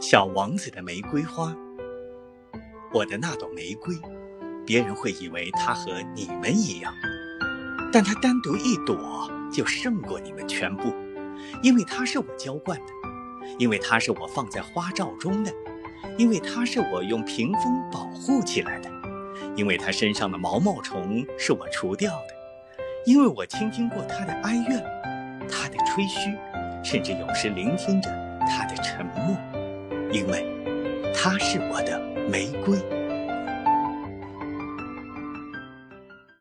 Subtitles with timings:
[0.00, 1.54] 小王子的玫瑰花，
[2.90, 3.94] 我的那朵玫瑰，
[4.64, 6.90] 别人会以为它和你们一样，
[7.92, 10.94] 但它单独一朵就胜过你们全部，
[11.62, 12.86] 因为它是我浇灌的，
[13.58, 15.52] 因为它是我放在花罩中的，
[16.16, 18.90] 因为它是我用屏风保护起来的，
[19.54, 22.34] 因为它身上的毛毛虫是我除掉的，
[23.04, 24.82] 因为我倾听过它的哀怨，
[25.46, 26.34] 它的吹嘘，
[26.82, 28.08] 甚至有时聆听着
[28.48, 29.36] 它的沉默。
[30.12, 30.44] 因为，
[31.14, 32.99] 它是我的玫瑰。